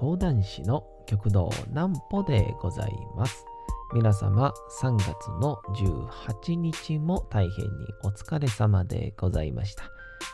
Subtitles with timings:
[0.00, 3.44] 講談師の極道南歩でございます。
[3.92, 4.50] 皆様
[4.80, 7.70] 3月の18日も大変に
[8.02, 9.84] お疲れ様でございました。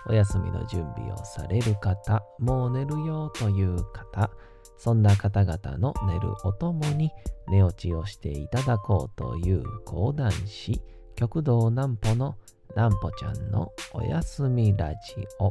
[0.09, 4.31] お休みの準備をされる方、もう寝るよという方、
[4.77, 7.11] そんな方々の寝るおともに
[7.49, 10.81] 寝落ちをしていただこうという講談師、
[11.17, 12.37] 極道南歩の
[12.77, 14.97] 南歩ちゃんのおやすみラジ
[15.41, 15.51] オ。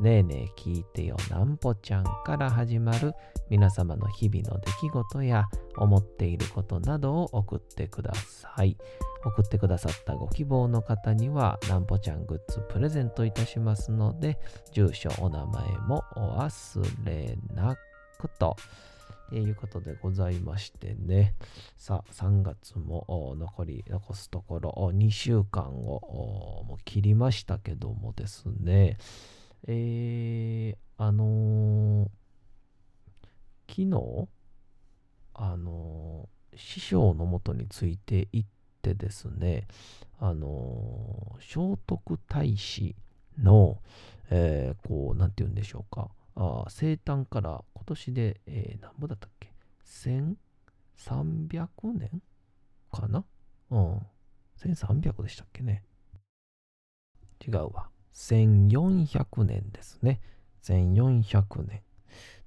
[0.00, 3.14] ねえねえ聞いてよなんぽちゃんから始まる
[3.50, 5.44] 皆様の日々の出来事や
[5.76, 8.76] 思っていることなどを送ってください。
[9.24, 14.38] 送ってくださったご希望の方にはなんぽちゃんグッズプレゼントいたしますので、
[14.72, 17.76] 住所、お名前もお忘れな
[18.18, 18.56] くと。
[19.38, 21.34] いうことでございましてね。
[21.78, 28.98] さあ、3月も残り、残すところ2週間をもう切りましたけどもですね。
[29.68, 32.08] えー、あのー、
[33.68, 34.28] 昨日、
[35.34, 38.48] あのー、師匠のもとについて行っ
[38.82, 39.68] てですね、
[40.18, 41.54] あの聖
[41.86, 42.94] 徳太子
[43.38, 43.78] の、
[44.30, 49.52] えー、こう、なんて言うんでしょうか、あ生誕から今年で、えー、何ぼだったっけ
[49.86, 52.22] ?1300 年
[52.90, 53.24] かな？
[53.70, 54.06] うん。
[54.58, 55.84] 1300でしたっけね？
[57.46, 57.91] 違うわ。
[58.14, 60.20] 1400年ですね。
[60.62, 61.82] 1400年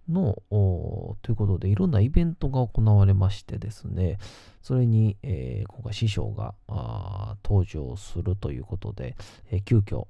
[0.10, 4.18] の、ということで、いろんなイベントが行われましてですね、
[4.62, 6.56] それに、えー、今回師匠が
[7.44, 9.16] 登場するということで、
[9.52, 10.06] えー、急遽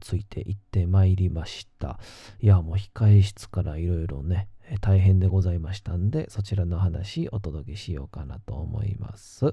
[0.00, 1.98] ついていってまいりました。
[2.40, 4.48] いや、もう控え室からいろいろね、
[4.80, 9.46] 大変でございましたんで、そちらの話お届けしようかなと思います。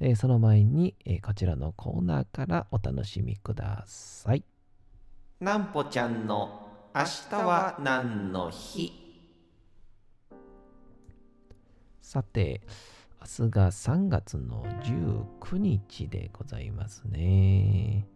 [0.00, 4.53] えー、その前に、えこちらのコーナーからお楽しみください。
[5.40, 8.92] なんぽちゃんの明日は何の日？
[12.00, 12.62] さて、
[13.20, 18.06] 明日が3月の19日でございますね。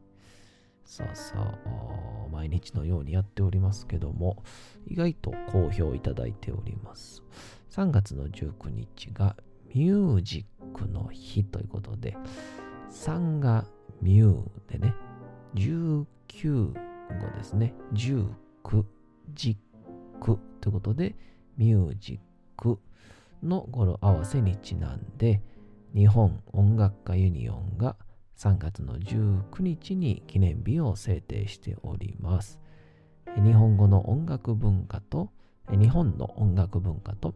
[0.85, 4.45] さあさあ、毎日のようにやっておりますけども、
[4.87, 7.25] 意外と好評いただいております。
[7.73, 9.35] 3月の19日が
[9.75, 12.17] ミュージックの日ということで、
[12.93, 13.65] 3が
[14.01, 14.95] ミューでね、
[15.57, 16.07] 19
[17.19, 17.75] 語ですね。
[17.93, 18.85] 19、
[19.35, 21.15] ジックということで、
[21.57, 22.19] ミュージッ
[22.57, 22.79] ク
[23.43, 25.43] の語呂合わせにちなんで、
[25.95, 27.97] 日本音楽家ユニオンが
[28.37, 32.61] 3月の19日に記念日を制定しております。
[33.37, 35.31] 日本語の音楽文化と、
[35.71, 37.35] 日本の音楽文化と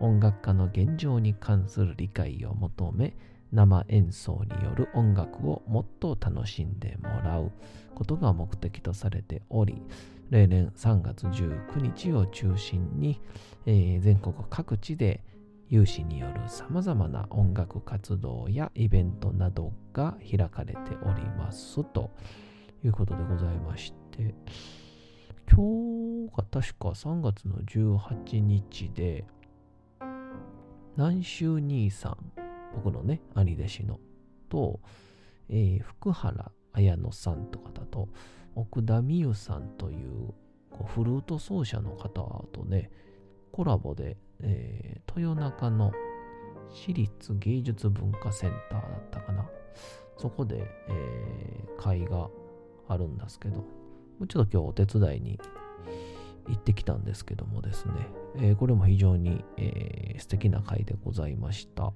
[0.00, 3.14] 音楽家の現状に関する理解を求め、
[3.52, 7.50] 生演奏による音楽をもっと楽しんでもらう
[7.94, 9.82] ことが目的とされており、
[10.30, 13.20] 例年3月19日を中心に、
[13.66, 15.22] えー、全国各地で
[15.70, 22.10] 有志による様々な音楽活動やイベントなどが開かれておりますと
[22.84, 24.34] いうことでございまして、
[25.50, 29.24] 今日が確か3月の18日で、
[30.96, 32.27] 南州兄さん、
[32.74, 34.00] 僕のね、兄弟子の、
[34.48, 34.80] と、
[35.48, 38.08] えー、福原綾乃さんと方と、
[38.54, 40.34] 奥田美優さんという
[40.70, 42.90] こうフルート奏者の方とね、
[43.52, 45.92] コラボで、えー、豊中の
[46.70, 49.48] 私立芸術文化センターだったかな。
[50.16, 52.28] そこで、えー、会が
[52.88, 53.64] あるんですけど、
[54.28, 55.38] ちょっと今日お手伝いに
[56.48, 57.92] 行ってきたんですけどもですね、
[58.36, 61.92] えー、これも非常に、えー、素敵な会でございました。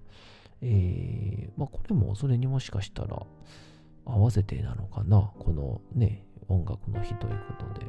[0.62, 3.20] えー、まあこれもそれにもしかしたら
[4.04, 7.86] 合わせてなのかな、このね、音楽の日ということで、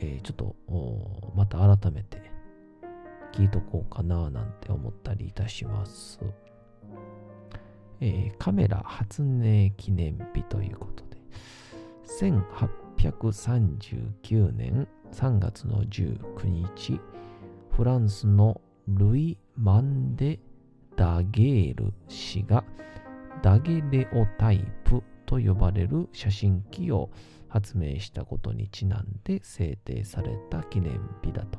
[0.00, 0.56] えー、ちょっと
[1.34, 2.30] また改めて
[3.32, 6.20] 聞いとこうかななんて思ったりいたします。
[8.00, 11.18] えー、カメラ初音記念日ということで、
[12.98, 16.98] 1839年3月の19日、
[17.70, 20.40] フランスのルイ・マンデ・
[21.00, 22.62] ダゲール氏が
[23.42, 27.08] ダゲレオタイプと呼ばれる写真機を
[27.48, 31.58] 発明したことにちなんで制定された記念日だと。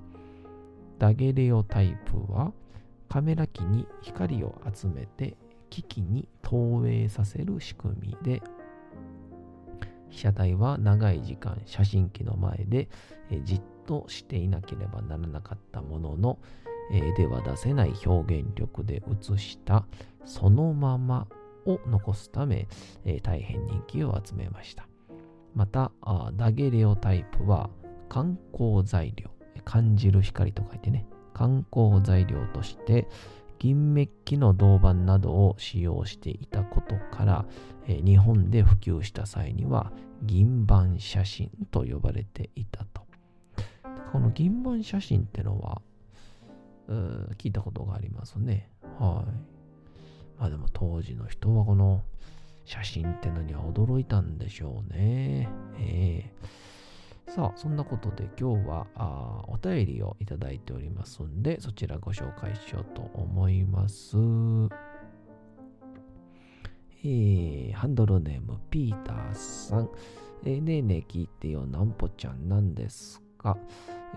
[0.99, 2.53] ダゲレオタイプは
[3.09, 5.35] カメラ機に光を集めて
[5.71, 8.43] 機器に投影させる仕組みで
[10.11, 12.89] 被写体は長い時間写真機の前で、
[13.43, 16.37] じっとしていなければならなかったものの、
[16.91, 19.85] えーでは出せない表現力で写した
[20.25, 21.27] そのまま
[21.65, 22.67] を残すため、
[23.05, 24.87] えー大変人気を集めました。
[25.53, 25.91] また、
[26.37, 27.69] ダゲレオタイプは
[28.07, 29.29] 観光材料、
[29.65, 33.07] 感じる光と書いてね、観光材料として
[33.59, 37.45] 銀メッキの銅板などを使用していたことから、
[37.87, 39.91] えー日本で普及した際には
[40.23, 43.01] 銀板写真と呼ばれていたと。
[44.11, 45.81] この銀板写真ってのは、
[47.37, 48.69] 聞いたことがありますね。
[48.99, 49.31] はい。
[50.39, 52.03] まあでも当時の人はこの
[52.65, 55.49] 写真ってのには驚いたんでしょうね。
[55.79, 56.31] え
[57.27, 64.17] えさあ、そんなことで今日はあお便りをいただいておりますんで、そちらご紹介しようと思います。
[67.03, 69.89] えーハンドルネームピーターさん。
[70.43, 73.57] えーねえねえ聞いてよ、なんぽちゃんなんですか、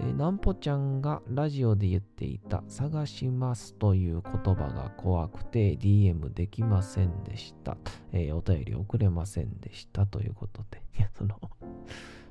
[0.01, 7.77] えーなんぽちゃんがラジオで言っていた探しますという言葉が怖くて DM できませんでした。
[8.13, 10.83] えーお便り送れませんでしたということで。
[10.99, 11.41] いや、その、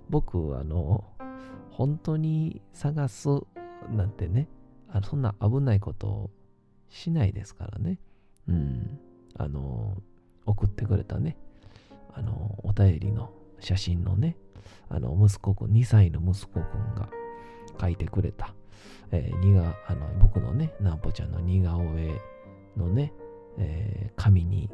[0.10, 1.04] 僕、あの、
[1.72, 3.28] 本当に探す
[3.90, 4.48] なんてね、
[4.90, 6.32] あそんな危ないことを
[6.90, 8.00] しないですからね。
[8.48, 9.00] うん。
[9.36, 9.98] あの、
[10.46, 11.38] 送ってくれたね、
[12.14, 14.38] あの、お便りの写真のね、
[14.90, 17.10] あの、息子くん、2歳の息子くんが
[17.78, 18.54] 描いてくれた、
[19.12, 22.22] えー似が、あの、僕のね、なんぽちゃんの似顔絵
[22.78, 23.14] のね、
[23.58, 24.70] えー紙に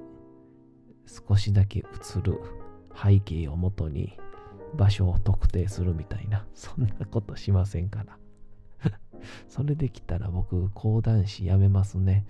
[1.27, 1.83] 少しだけ映
[2.21, 2.39] る
[2.95, 4.17] 背景をもとに
[4.75, 8.91] 場所を特定するみたいな、そんなことしませんから。
[9.47, 12.25] それできたら僕、講談師やめますね。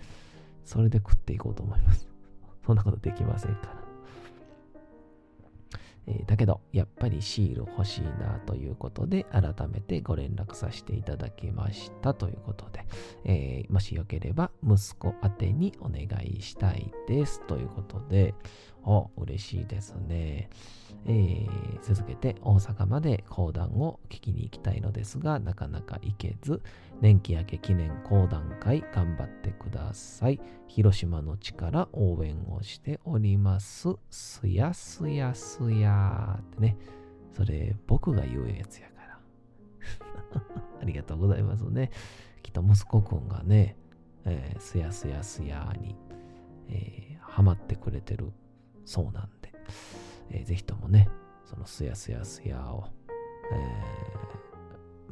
[0.64, 2.08] それで食っていこうと思います。
[2.64, 3.79] そんなことできませんから。
[6.06, 12.84] えーだけど、やっぱりシール欲しいなということで、改めてご連絡させていただきましたということで、
[13.24, 18.34] えーもしよければ息子宛てにお願いしたいですということで、
[18.84, 20.48] お、嬉しいですね。
[21.06, 26.62] えー続けて大阪まで講談を聞きに行きたいのですが、なかなか行けず、
[27.00, 30.40] 年季明け記念講談会頑張ってください。
[30.66, 33.88] 広島の地から応援をしております。
[34.10, 36.76] すやすやすやってね。
[37.32, 39.20] それ僕が言うやつやから。
[40.82, 41.90] ありがとうございますね。
[42.42, 43.76] きっと息子くんがね、
[44.24, 45.96] えーすやすやすやに、
[46.68, 48.32] えーハマってくれてる
[48.90, 49.52] そうなんで、
[50.32, 51.08] えーぜひともね、
[51.44, 52.88] そのすやすやすやを、
[53.52, 53.54] え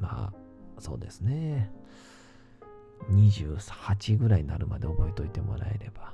[0.00, 1.70] ーまあ、そうですね。
[3.12, 6.12] 28ぐらいになるまで覚えておいてもらえれば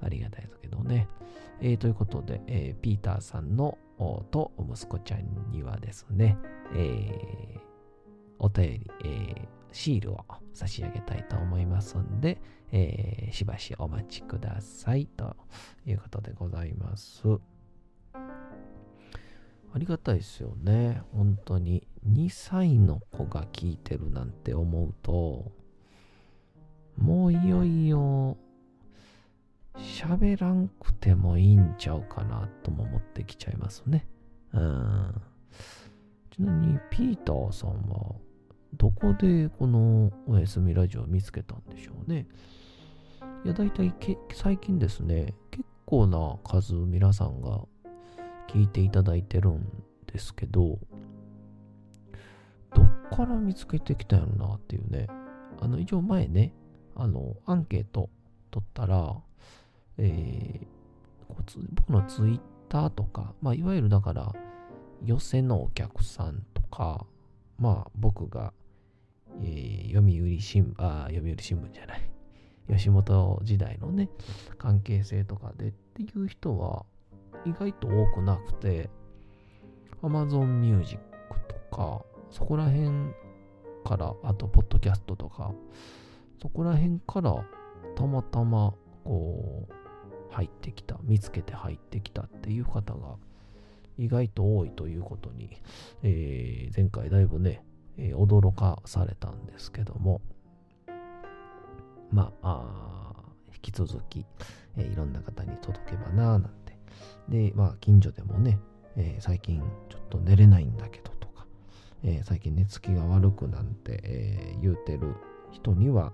[0.00, 1.08] ありがたいですけどね。
[1.60, 6.38] えーということで、えーピーターさんのおと息子ちゃんにはですね、
[6.74, 7.60] えー
[8.38, 10.24] お便り、えーシールを
[10.54, 12.40] 差し上げたいと思いますんで、
[12.70, 15.36] えーしばしお待ちくださいと
[15.86, 17.22] いうことでございます。
[19.74, 21.02] ありがたいですよね。
[21.12, 21.88] 本当に。
[22.06, 25.50] 2歳の子が聞いてるなんて思うと、
[26.98, 28.36] もういよいよ
[29.76, 34.06] 喋らんくてもいいんちゃうかなとも思ってきちゃいますね。
[34.52, 35.22] うん。
[36.30, 38.14] ちなみに、ピーターさんは、
[38.74, 42.26] どこでこのおやすみラジオを見つけたんでしょうね。
[43.44, 43.94] いや、だいたい
[44.32, 47.60] 最近ですね、結構な数皆さんが
[48.48, 49.66] 聞いていただいてるん
[50.06, 50.78] ですけど、
[52.74, 55.06] どっから見つけてきたんやろなっていうね。
[55.60, 56.54] あの、一応前ね、
[56.96, 58.10] あの、アンケート
[58.50, 59.16] 取ったら、
[59.98, 60.82] えー
[61.32, 64.32] こうつ僕のツイッターとか、まあ、いわゆるだから、
[65.04, 67.06] 寄せのお客さんとか、
[67.58, 68.52] まあ、僕が、
[69.40, 72.10] えー読売新聞、あ、読売新聞じゃない、
[72.68, 74.08] 吉本時代のね、
[74.58, 76.86] 関係性とかでっていう人は、
[77.44, 78.88] 意外と多くなくて、
[80.02, 80.98] Amazon Music
[81.70, 83.12] とか、そこら辺
[83.84, 85.52] から、あと、ポッドキャストとか、
[86.40, 87.44] そこら辺から、
[87.96, 88.74] たまたま、
[89.04, 89.72] こう、
[90.34, 93.16] 入ってきた、見つけて入ってきたっていう方が、
[93.98, 95.50] 意外と多いということに、
[96.02, 97.62] えー前回だいぶね、
[97.98, 100.20] えー驚かされたんですけども、
[102.10, 104.24] まあ、あ引き続き、
[104.76, 106.78] えーいろんな方に届けばなーなんて。
[107.28, 108.58] で、まあ、近所でもね、
[108.96, 111.46] えー最近ちょっと寝れないんだけどとか、
[112.02, 115.14] えー最近寝つきが悪くなんて、え言うてる
[115.50, 116.12] 人には、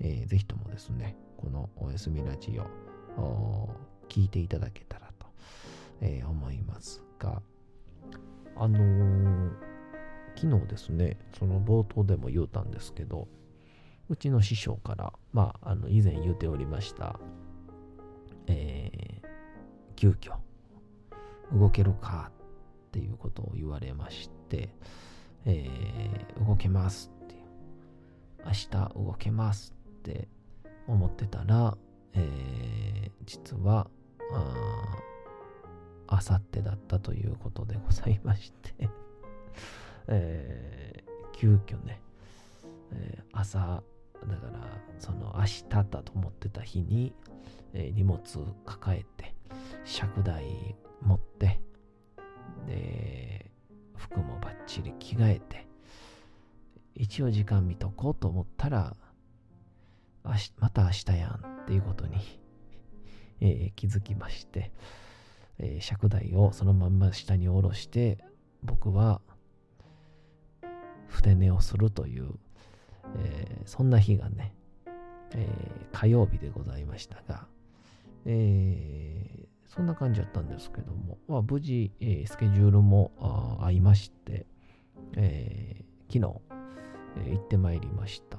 [0.00, 3.68] えーぜひともですね、このおやすみラジオ、
[4.08, 5.26] 聞いていただけたらと、
[6.00, 7.40] え思いますが、
[8.56, 9.50] あの
[10.36, 13.28] 昨日ですね、その冒頭でも言うたんですけど、
[14.08, 17.18] うちの師匠から、まあ、あの以前言うておりました、
[18.46, 19.26] えー
[19.94, 20.32] 急遽、
[21.52, 22.32] 動けるか
[22.88, 24.70] っていうことを言われまして、
[25.44, 27.42] えー動けますっていう、
[28.44, 30.28] 明日動けますって
[30.88, 31.76] 思ってたら、
[32.14, 33.88] えー実は、
[36.08, 38.90] あさってだったということでございまして、
[40.08, 42.00] えー急遽ね、
[42.92, 47.14] えー朝、だから、その明日だと思ってた日に、
[47.72, 48.20] えー荷物
[48.64, 49.34] 抱えて、
[49.84, 51.60] 尺台持って、
[52.66, 53.50] で、
[53.96, 55.66] 服もバッチリ着替えて、
[56.94, 58.94] 一応時間見とこうと思ったら、
[60.24, 62.16] 明また明日やんっていうことに、
[63.40, 64.70] えー気づきまして、
[65.58, 68.18] えー尺台をそのまんま下に下ろして、
[68.62, 69.20] 僕は
[71.12, 72.30] 筆寝をするという、
[73.18, 74.54] えーそんな日がね、
[75.34, 77.46] えー火曜日でございましたが、
[78.24, 84.44] えーそんな感じだったんですけども、まあ、無事、えスケジュールも合いまして、
[85.16, 86.40] え昨日、
[87.24, 88.36] え行ってまいりました。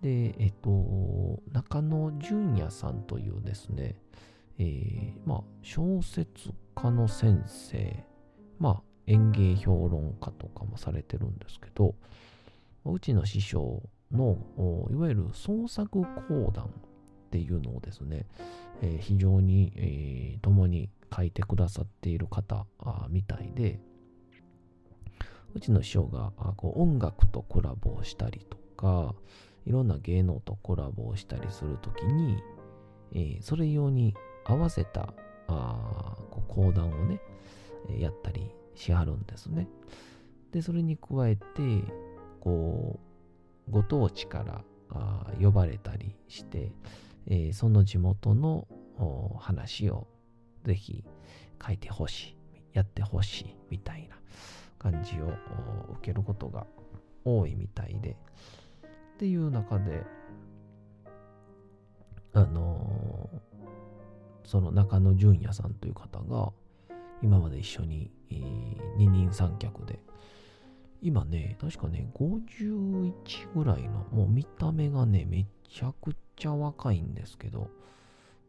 [0.00, 3.96] で、えっ、と、中野純也さんというですね、
[4.58, 8.04] えまあ、小説家の先生、
[8.58, 11.94] まあ、演芸評論家とかもされてるんですけど、
[12.84, 14.38] うちの師匠の、
[14.90, 16.68] いわゆる創作講談っ
[17.30, 18.26] ていうのをですね、
[18.82, 22.66] えー非常に、えー共に書いてくださっている方
[23.08, 23.80] みたいで、
[25.54, 29.14] うちの師匠がこう音楽とコラボをしたりとか、
[29.66, 32.42] いろんな芸能とコラボをしたりするときに、
[33.14, 35.14] えーそれ用に合わせた
[35.46, 37.20] あこう講談をね、
[37.98, 39.68] やったりしはるんですね。
[40.52, 41.42] で、それに加えて、
[42.40, 42.98] こ
[43.68, 46.72] う、ご当地からあ呼ばれたりして、
[47.26, 48.66] えーその地元の
[49.38, 50.06] 話を
[50.64, 51.04] ぜひ
[51.64, 52.36] 書いてほしい、
[52.72, 54.16] やってほしいみたいな
[54.78, 56.66] 感じを受けることが
[57.24, 58.16] 多いみたいで、
[59.14, 60.04] っていう中で、
[62.32, 63.48] あのー
[64.44, 66.52] その中野純也さんという方が、
[67.22, 70.00] 今まで一緒に、えー二人三脚で、
[71.00, 73.12] 今ね、確かね、51
[73.54, 77.70] ぐらいの、もう見た目がね、めちゃくちゃ若いんですけど、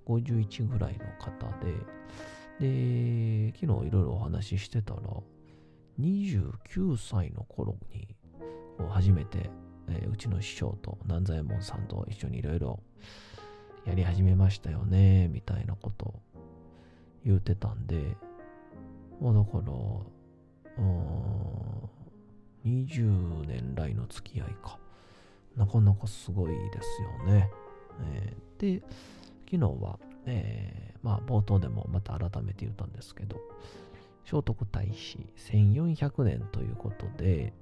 [0.07, 1.73] 51ぐらいの方で、
[2.59, 5.01] で、昨日いろいろお話ししてたら、
[5.99, 8.15] 29歳の頃に、
[8.89, 9.51] 初めて、
[9.88, 12.79] えーうちの師匠と南左衛門さんと一緒にいろいろ
[13.85, 16.21] やり始めましたよね、みたいなことを
[17.23, 18.17] 言うてたんで、
[19.21, 19.73] まあだから、
[22.65, 24.77] 20年来の付き合いか。
[25.55, 27.49] なかなかすごいですよね。
[28.13, 28.81] えーで、
[29.49, 33.38] 昨日は、えーまあ冒頭でもまた改めて言ったんですけど、
[34.25, 35.17] 聖徳太子
[35.53, 37.53] 1400年ということで、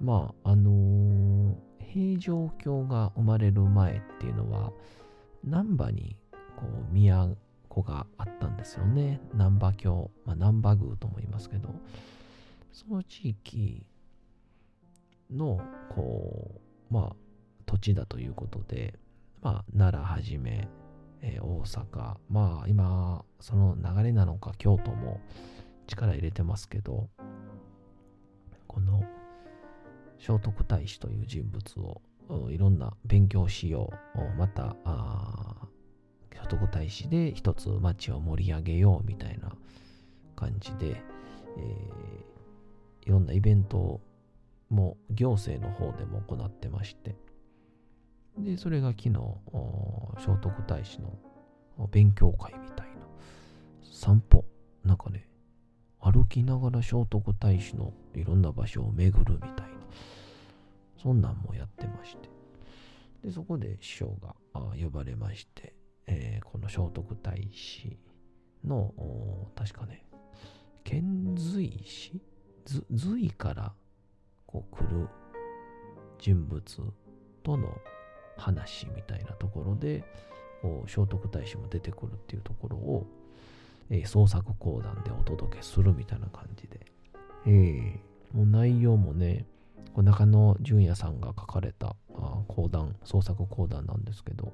[0.00, 1.54] まああのー
[1.90, 4.72] 平城京が生まれる前っていうのは、
[5.42, 6.16] 難波に
[6.56, 6.94] こう
[7.68, 9.20] 都があったんですよね。
[9.34, 11.74] 難波京、まあ、難波宮とも言いますけど、
[12.72, 13.86] その地域
[15.30, 15.60] の、
[15.94, 16.60] こ
[16.90, 17.16] う、まあ、
[17.66, 18.94] 土地だということで、
[19.42, 20.68] まあ、奈良はじめ、
[21.20, 25.20] えー大阪、まあ、今、その流れなのか、京都も
[25.86, 27.08] 力入れてますけど、
[28.66, 29.02] この
[30.18, 32.02] 聖徳太子という人物を
[32.50, 34.76] いろんな勉強しよう、また、
[36.42, 39.52] 聖徳太子で一つ町を盛り上げようみたいな
[40.36, 41.02] 感じで、
[41.56, 42.28] えー
[43.08, 44.02] いろんなイベント
[44.68, 47.16] も行政の方でも行ってまして、
[48.36, 49.14] で、それが昨日、
[50.18, 51.18] 聖徳太子の
[51.90, 52.96] 勉強会みたいな
[53.82, 54.44] 散歩、
[54.84, 55.26] なんかね、
[56.00, 59.64] 歩きながら聖徳太子のいろんな場所を巡るみたいな、
[61.02, 62.28] そんなんもやってまして、
[63.24, 65.74] で、そこで師匠があ呼ばれまして、
[66.08, 67.96] えーこの聖徳太子
[68.64, 70.04] の、お確かね、
[70.82, 72.20] 遣隋使？
[72.64, 73.72] ず隋から
[74.46, 75.08] こう来る
[76.18, 76.60] 人物
[77.42, 77.68] との
[78.36, 80.04] 話みたいなところで、
[80.62, 83.06] こう聖徳太子も出てくるっていうところを、
[83.90, 86.80] えー創作講談でお届けするみたいな感じで、
[87.46, 89.46] えーもう内容もね、
[89.96, 94.52] 中野淳也さんが書かれたあ講談、創作講談なんですけど、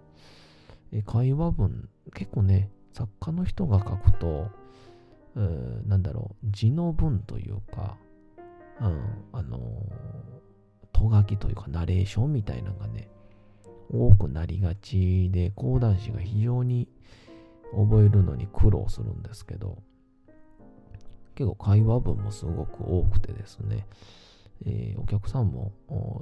[0.94, 4.48] え会話文、結構ね、作家の人が書くと、
[5.34, 5.40] う
[5.88, 7.96] なんだろう、字の文というか、
[8.80, 9.60] うん、あのー、
[10.92, 13.08] とがきというか、ナレーションみたいなのがね、
[13.92, 16.88] 多くなりがちで、講談師が非常に
[17.72, 19.82] 覚えるのに苦労するんですけど、
[21.34, 23.88] 結構会話文もすごく多くてですね、
[24.64, 25.72] えーお客さんも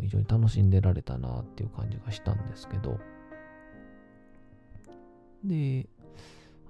[0.00, 2.99] 非常に楽しんでられたなっていう感じがしたんですけど、
[5.45, 5.89] で、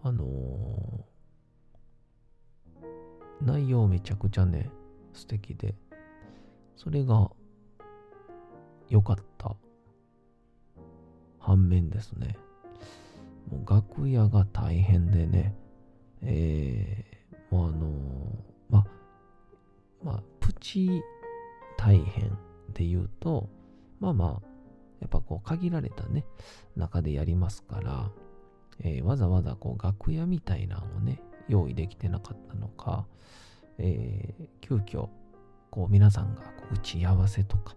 [0.03, 1.13] あのー
[3.45, 4.71] 内容めちゃくちゃね、
[5.13, 5.75] 素敵で、
[6.77, 7.31] それが
[8.89, 9.57] 良かった
[11.41, 12.37] 反面ですね、
[13.51, 15.57] もう楽屋が大変でね、
[16.23, 17.93] えー、もうあのー
[18.71, 18.87] ま、
[20.05, 21.03] ま、プチ
[21.77, 22.31] 大変
[22.73, 23.49] で言うと、
[23.99, 24.47] まあまあ、
[25.01, 26.25] やっぱこう限られたね、
[26.77, 28.09] 中でやりますから、
[28.83, 33.07] えーわざわざこう楽屋みたいなのをね、用意できてなかったのか、
[33.79, 35.09] えー急遽、
[35.71, 37.77] こう皆さんがこう打ち合わせとか、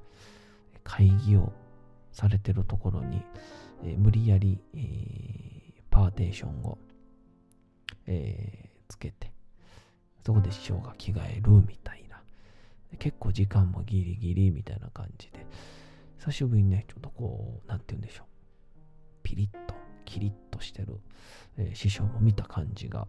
[0.84, 1.52] 会議を
[2.12, 3.22] されてるところに、
[3.84, 6.78] えー無理やり、えーパーテーションを、
[8.08, 9.32] えーつけて、
[10.26, 12.22] そこで師匠が着替えるみたいな。
[13.00, 15.46] 結構時間もギリギリみたいな感じで、
[16.20, 18.26] 久しぶりにね、ちょっとこう、なんて言うんでしょう。
[19.24, 19.74] ピリッと、
[20.06, 21.00] キリッとしてる、
[21.58, 23.08] えー師匠も見た感じが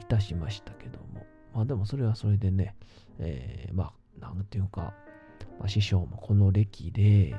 [0.00, 1.26] いたしましたけども。
[1.54, 2.74] まあでもそれはそれでね、
[3.18, 4.92] えーまあ、なんていうか、
[5.58, 7.34] まあ、師匠もこの歴で、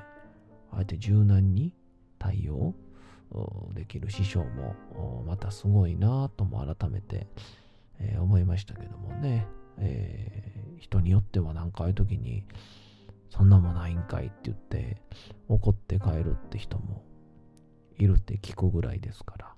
[0.71, 1.73] あえて柔軟に
[2.17, 2.73] 対応
[3.73, 7.27] できる師匠もまたすごいなとも改めて、
[7.99, 12.43] えー思いましたけどもね、えー人によってはなんかああいう時に
[13.29, 15.01] そんなもないんかいって言って
[15.47, 17.03] 怒って帰るって人も
[17.97, 19.53] いるって聞くぐらいですから。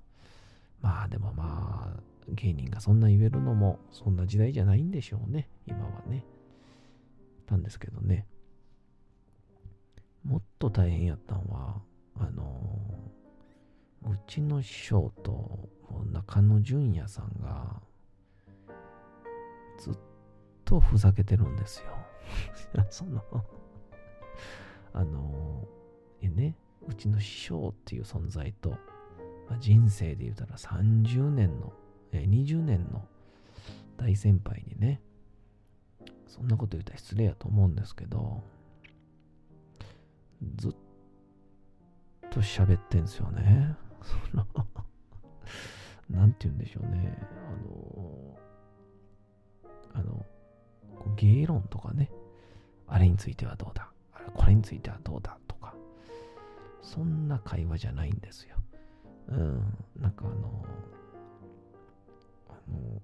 [0.80, 5.48] まあでもまあ芸人がそんな言えるのもそんな時代じゃないんでしょうね。
[5.66, 6.24] 今はね。
[7.48, 8.26] なんですけどね。
[10.24, 11.80] もっと大変やったんは
[12.18, 12.80] あの
[14.06, 15.68] うちの師匠と
[16.12, 17.80] 中野淳也さんが
[19.78, 19.92] ずっ
[20.64, 21.86] とふざけてるんですよ。
[22.90, 23.22] その、
[24.92, 25.66] あの、
[26.20, 26.54] えね、
[26.88, 28.70] うちの師匠っていう存在と、
[29.48, 31.72] まあ人生で言うたら30年の、
[32.12, 33.04] え20年の
[33.96, 35.00] 大先輩にね、
[36.26, 38.42] そんなこと言ったら失礼やと思うんですけど、
[40.56, 40.72] ずっ
[42.30, 43.76] と喋ってんすよね。
[44.02, 44.46] その
[46.08, 47.16] なんて言うんでしょうね。
[49.94, 50.24] あの、あの、
[51.16, 52.10] 芸論とかね、
[52.86, 55.38] あれについてはどうだ、あれこれについてはどうだ、
[56.90, 58.56] そんな会話じゃないんですよ。
[59.28, 59.62] うん、
[60.00, 60.66] なんかあの、
[62.48, 63.00] あの、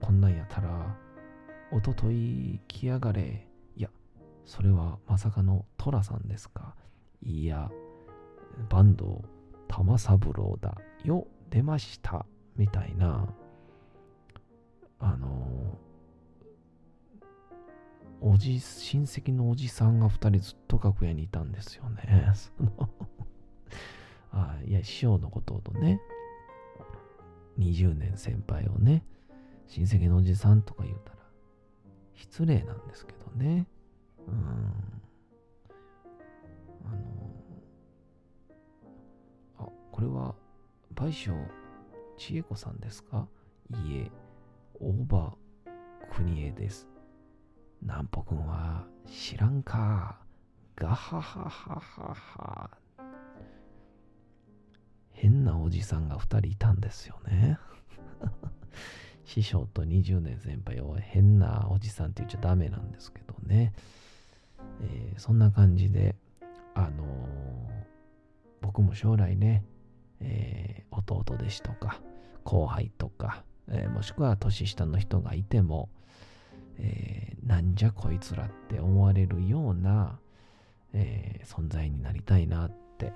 [0.00, 0.96] こんなんやったら、
[1.70, 3.46] おととい来やがれ。
[3.76, 3.90] いや、
[4.46, 6.74] それはまさかの寅さんですか。
[7.22, 7.70] いや、
[8.70, 9.18] 坂東
[9.68, 10.74] 玉三郎だ
[11.04, 12.24] よ、出ました。
[12.56, 13.28] みたいな、
[15.00, 15.76] あの、
[18.20, 22.32] おじ、親戚のおじさんが二人ずっと楽屋にいたんですよね。
[22.34, 22.88] その
[24.32, 26.00] あいや、師匠のこととね、
[27.58, 29.04] 20年先輩をね、
[29.66, 31.16] 親戚のおじさんとか言うたら、
[32.14, 33.66] 失礼なんですけどね。
[34.26, 34.34] うん。
[36.84, 36.96] あの、
[39.58, 40.34] あ、これは、
[40.94, 41.32] 倍賞
[42.18, 43.26] 千恵子さんですか？
[43.70, 44.10] いいえ、
[44.78, 45.36] 大場
[46.12, 46.86] 国枝です。
[47.82, 50.18] 南歩くんは知らんか。
[50.76, 52.70] ガハハハハハ。
[55.12, 57.58] 変なおじさんが二人いたんですよね。
[59.24, 63.72] 師匠と20年先輩を変なおじさんって言っちゃダメなんですけどね。
[64.82, 66.16] えーそんな感じで、
[66.74, 67.80] あのー
[68.62, 69.64] 僕も将来ね、
[70.20, 72.00] えー弟弟子とか
[72.44, 75.88] 後輩とか、えーもしくは年下の人がいても、
[76.80, 80.18] えーなんじゃこいつらって思われるような、
[80.92, 83.12] えー存在になりたいなって、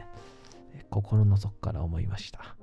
[0.91, 2.57] 心の底から思いました。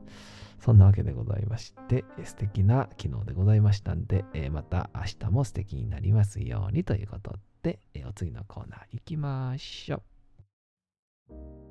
[0.60, 10.04] そんなわけでございまして、え素敵な昨日でございましたんで、えーまた明日も素敵になりますようにということで、えーお次のコーナー行きましょ
[11.30, 11.71] う。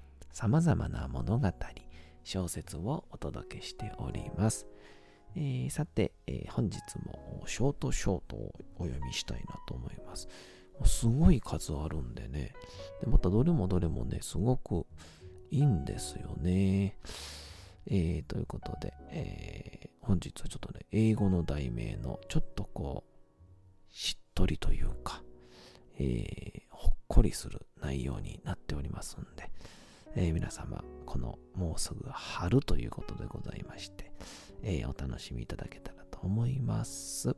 [0.33, 1.51] 様々な物語、
[2.23, 4.67] 小説をお届けしております。
[5.35, 10.27] えーさて、えー本日もショートショートをお読みしたいなと思います。
[10.85, 12.53] すごい数あるんでね。
[13.01, 14.85] でまたどれもどれもね、すごく
[15.51, 16.97] いいんですよね。
[17.87, 25.21] えーということで、えー本日はちょっとね、英語の題名のちょっとこう、しっとりというか、
[25.99, 29.51] えーほっこりする内容になっておりますんで、
[30.13, 34.11] えー皆様、このもうすぐ春ということでございまして、
[34.61, 37.33] えーお楽しみいただけたらと思います。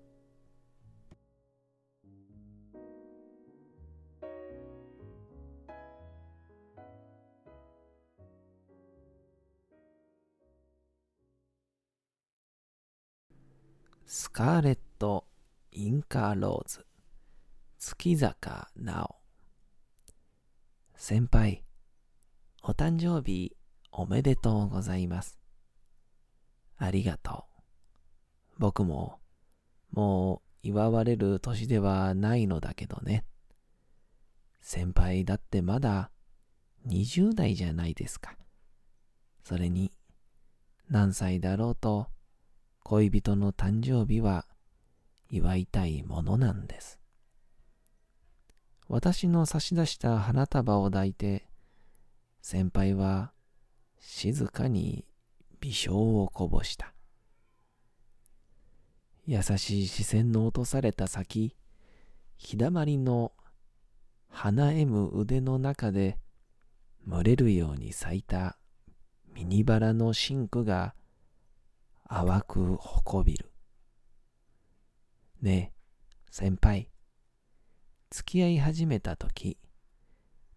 [14.05, 15.25] スカーレット・
[15.71, 16.85] インカーローズ
[17.79, 19.15] 月坂直
[20.95, 21.63] 先輩
[22.65, 23.57] お誕生日
[23.91, 25.37] おめでとうございます。
[26.77, 28.57] ありがとう。
[28.57, 29.19] 僕も
[29.91, 33.25] もう祝われる年ではないのだけどね。
[34.61, 36.09] 先輩だってまだ
[36.87, 38.37] 20代じゃないですか。
[39.43, 39.91] それに
[40.89, 42.07] 何歳だろうと
[42.85, 44.45] 恋人の誕生日は
[45.29, 46.97] 祝いたいものなんです。
[48.87, 51.45] 私の差し出した花束を抱いて、
[52.43, 53.31] 先輩は
[54.01, 55.05] 静かに
[55.61, 56.93] 微笑をこぼした。
[59.25, 61.55] 優しい視線の落とされた先、
[62.37, 63.31] 日だまりの
[64.27, 66.19] 花えむ腕の中で
[67.07, 68.57] 群れるように咲いた
[69.33, 70.95] ミニバラの真紅が
[72.09, 73.53] 淡くほこびる。
[75.41, 76.89] ねえ、先輩。
[78.11, 79.57] 付き合い始めたとき、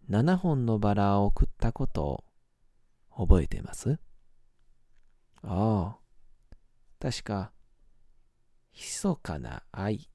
[0.09, 2.25] 7本のバラを送ったことを
[3.27, 3.99] 覚えてます？
[5.43, 5.99] ああ、
[7.01, 7.53] 確か、
[8.73, 10.09] 密かな愛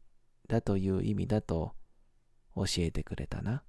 [0.48, 1.74] だという意味だと
[2.56, 3.64] 教えてくれたな。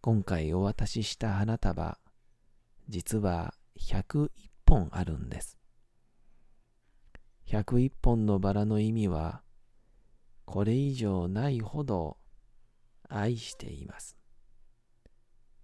[0.00, 1.98] 今回お渡しした花束、
[2.88, 4.30] 実は101
[4.66, 5.58] 本あるんです。
[7.48, 9.42] 101本のバラの意味は、
[10.44, 12.18] これ以上ないほど
[13.08, 14.17] 愛しています。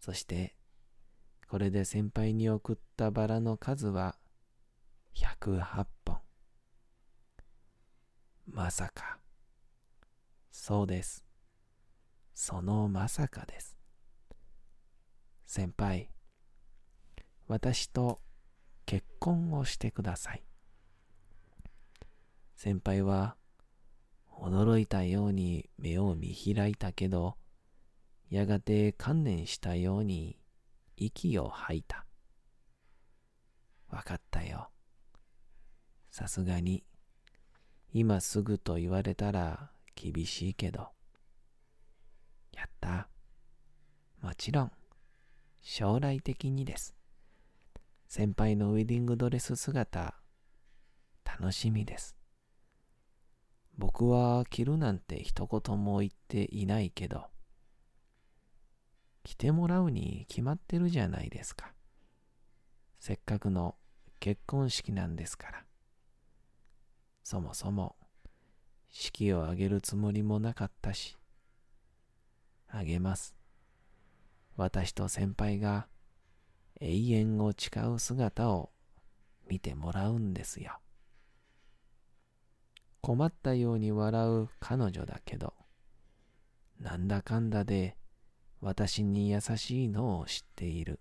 [0.04, 0.54] そして、
[1.48, 4.18] これで先輩に送ったバラの数は
[5.14, 6.18] 108本。
[8.46, 9.18] まさか。
[10.50, 11.24] そうです。
[12.34, 13.78] そのまさかです。
[15.46, 16.10] 先輩、
[17.48, 18.20] 私と
[18.84, 20.42] 結婚をしてください。
[22.56, 23.36] 先輩は
[24.38, 27.38] 驚いたように目を見開いたけど、
[28.34, 30.40] やがて観念したように
[30.96, 32.04] 息を吐いた。
[33.88, 34.70] わかったよ。
[36.10, 36.82] さすがに、
[37.92, 40.88] 今すぐと言われたら厳しいけど。
[42.50, 43.06] やった。
[44.20, 44.72] もちろん、
[45.60, 46.96] 将来的にです。
[48.08, 50.16] 先輩のウェディングドレス姿、
[51.24, 52.16] 楽しみです。
[53.78, 57.28] 僕は着るなんて一言も言っていないけど、
[59.24, 61.72] 着てもらうに決まってるじゃないですか。
[63.00, 63.74] せっかくの
[64.20, 65.64] 結婚式なんですから。
[67.22, 67.96] そもそも、
[68.90, 71.16] 式を挙げるつもりもなかったし、
[72.68, 73.34] あげます。
[74.56, 75.88] 私と先輩が
[76.80, 78.70] 永遠を誓う姿を
[79.48, 80.78] 見てもらうんですよ。
[83.00, 85.54] 困ったように笑う彼女だけど、
[86.78, 87.96] なんだかんだで
[88.60, 91.00] 私に優しいのを知っている。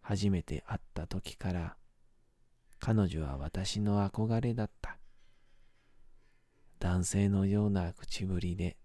[0.00, 1.76] 初めて会った時から
[2.84, 4.98] 彼女は私の憧れだった。
[6.80, 8.76] 男性のような口ぶりで、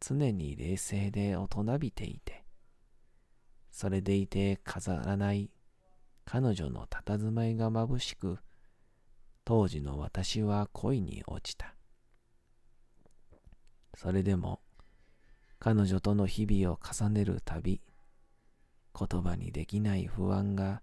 [0.00, 2.46] 常に冷静で大人びていて、
[3.70, 5.50] それでいて飾らない
[6.24, 8.38] 彼女の佇まいが眩しく、
[9.44, 11.74] 当時の私は恋に落ちた。
[13.98, 14.60] それでも、
[15.64, 17.80] 彼女との日々を重ねるたび、
[18.98, 20.82] 言葉にできない不安が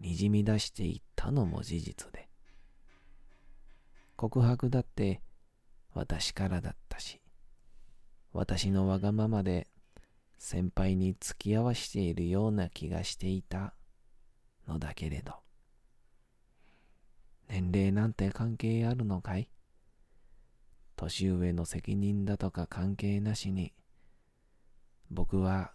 [0.00, 2.28] にじみ出していったのも事実で、
[4.14, 5.22] 告白だって
[5.92, 7.20] 私からだったし、
[8.32, 9.66] 私のわがままで
[10.38, 13.74] 先輩に付き合わしているような気がしていた
[14.68, 15.32] のだけれど、
[17.48, 19.50] 年齢なんて関係あるのかい？
[20.94, 23.72] 年上の責任だとか関係なしに、
[25.10, 25.72] 僕は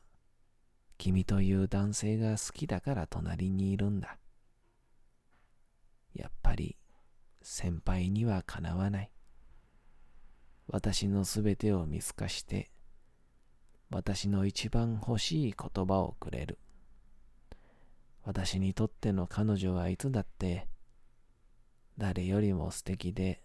[0.98, 4.18] 君という男性が好きだから隣にいるんだ。
[6.14, 6.78] やっぱり
[7.42, 9.12] 先輩にはかなわない。
[10.68, 12.72] 私のすべてを見透かして、
[13.90, 16.60] 私の一番欲しい言葉をくれる。
[18.24, 20.68] 私にとっての彼女はいつだって
[21.98, 23.42] 誰よりも素敵で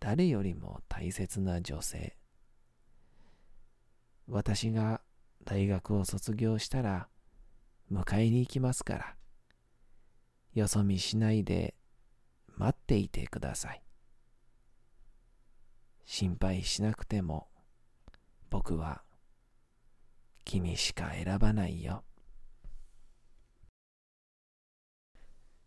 [0.00, 2.16] 誰よりも大切な女性。
[4.28, 5.00] 私が
[5.44, 7.08] 大学を卒業したら
[7.92, 9.16] 迎えに行きますから、
[10.54, 11.74] よそ見しないで
[12.56, 13.82] 待っていてください。
[16.04, 17.48] 心配しなくても
[18.50, 19.02] 僕は
[20.44, 22.04] 君しか選ばないよ。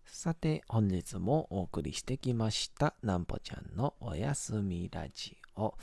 [0.05, 5.77] さて、本日もお送りしてきました、なんぽちゃんのおやすみラジオ。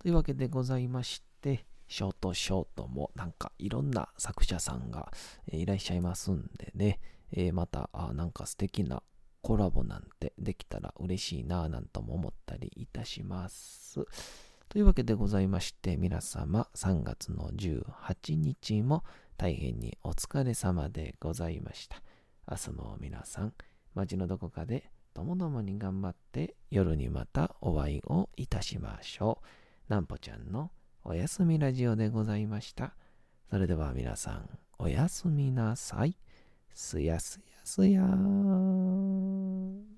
[0.00, 5.12] というわけでございまして、ショートショートもなんかいろんな作者さんが
[5.50, 7.00] いらっしゃいますんでね、
[7.32, 9.02] えー、またなんか素敵な
[9.42, 14.00] コラボなんてできたら嬉しいなぁなんとも思ったりいたします。
[14.68, 19.04] というわけでございまして、皆様3月の18日も
[19.36, 22.02] 大変にお疲れ様でございました。
[22.50, 23.54] 明日も皆さん、
[23.94, 29.40] 街のどこかでともどもに頑張って夜にまたお会いをいたしましょ
[29.88, 29.92] う。
[29.92, 30.72] なんぽちゃんの
[31.08, 32.92] おやすみラジオでございました。
[33.48, 36.16] それでは皆さん、おやすみなさい。
[36.74, 39.95] すやすやすやーん。